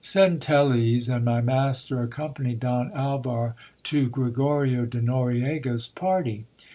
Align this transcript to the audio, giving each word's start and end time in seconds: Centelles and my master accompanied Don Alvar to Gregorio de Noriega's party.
Centelles 0.03 1.09
and 1.09 1.23
my 1.23 1.41
master 1.41 2.01
accompanied 2.01 2.61
Don 2.61 2.91
Alvar 2.93 3.53
to 3.83 4.09
Gregorio 4.09 4.83
de 4.87 4.99
Noriega's 4.99 5.87
party. 5.89 6.45